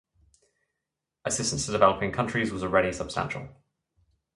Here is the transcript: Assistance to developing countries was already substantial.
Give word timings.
Assistance 1.25 1.67
to 1.67 1.71
developing 1.73 2.11
countries 2.11 2.51
was 2.51 2.63
already 2.63 2.91
substantial. 2.91 3.47